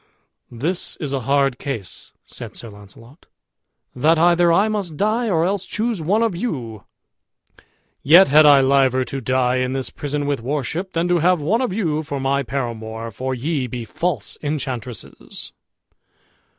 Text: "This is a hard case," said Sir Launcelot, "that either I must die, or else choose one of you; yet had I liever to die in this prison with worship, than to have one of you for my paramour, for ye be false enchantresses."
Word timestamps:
"This 0.49 0.95
is 0.95 1.13
a 1.13 1.19
hard 1.29 1.59
case," 1.59 2.11
said 2.25 2.55
Sir 2.55 2.71
Launcelot, 2.71 3.27
"that 3.95 4.17
either 4.17 4.51
I 4.51 4.67
must 4.67 4.97
die, 4.97 5.29
or 5.29 5.45
else 5.45 5.63
choose 5.63 6.01
one 6.01 6.23
of 6.23 6.35
you; 6.35 6.85
yet 8.01 8.27
had 8.27 8.43
I 8.47 8.61
liever 8.61 9.03
to 9.05 9.21
die 9.21 9.57
in 9.57 9.73
this 9.73 9.91
prison 9.91 10.25
with 10.25 10.41
worship, 10.41 10.93
than 10.93 11.07
to 11.07 11.19
have 11.19 11.39
one 11.39 11.61
of 11.61 11.71
you 11.71 12.01
for 12.01 12.19
my 12.19 12.41
paramour, 12.41 13.11
for 13.11 13.35
ye 13.35 13.67
be 13.67 13.85
false 13.85 14.39
enchantresses." 14.41 15.53